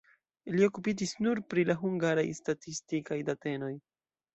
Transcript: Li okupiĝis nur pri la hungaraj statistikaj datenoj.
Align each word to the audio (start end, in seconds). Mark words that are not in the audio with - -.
Li 0.55 0.65
okupiĝis 0.67 1.13
nur 1.27 1.43
pri 1.53 1.67
la 1.73 1.77
hungaraj 1.85 2.27
statistikaj 2.41 3.23
datenoj. 3.33 3.75